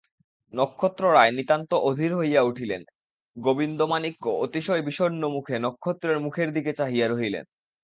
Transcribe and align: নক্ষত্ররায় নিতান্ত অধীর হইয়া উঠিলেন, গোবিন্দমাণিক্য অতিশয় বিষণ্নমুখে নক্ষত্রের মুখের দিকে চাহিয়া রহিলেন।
নক্ষত্ররায় 0.53 1.31
নিতান্ত 1.31 1.71
অধীর 1.89 2.11
হইয়া 2.15 2.41
উঠিলেন, 2.41 2.81
গোবিন্দমাণিক্য 3.37 4.23
অতিশয় 4.45 4.81
বিষণ্নমুখে 4.81 5.55
নক্ষত্রের 5.59 6.17
মুখের 6.19 6.49
দিকে 6.53 6.71
চাহিয়া 6.73 7.07
রহিলেন। 7.07 7.45